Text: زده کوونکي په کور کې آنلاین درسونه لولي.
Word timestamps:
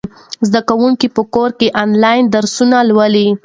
زده 0.47 0.61
کوونکي 0.69 1.07
په 1.15 1.21
کور 1.33 1.49
کې 1.59 1.67
آنلاین 1.83 2.23
درسونه 2.35 2.77
لولي. 2.89 3.27